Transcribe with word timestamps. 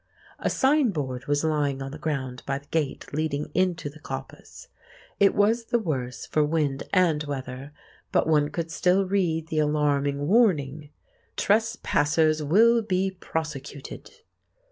A 0.39 0.49
sign 0.49 0.89
board 0.89 1.27
was 1.27 1.43
lying 1.43 1.79
on 1.79 1.91
the 1.91 1.99
ground 1.99 2.41
by 2.47 2.57
the 2.57 2.65
gate 2.71 3.13
leading 3.13 3.51
into 3.53 3.87
the 3.87 3.99
coppice. 3.99 4.67
It 5.19 5.35
was 5.35 5.65
the 5.65 5.77
worse 5.77 6.25
for 6.25 6.43
wind 6.43 6.81
and 6.91 7.23
weather, 7.25 7.71
but 8.11 8.25
one 8.25 8.49
could 8.49 8.71
still 8.71 9.05
read 9.05 9.49
the 9.49 9.59
alarming 9.59 10.27
warning, 10.27 10.89
"Trespassers 11.37 12.41
will 12.41 12.81
be 12.81 13.11
prosecuted!" 13.11 14.09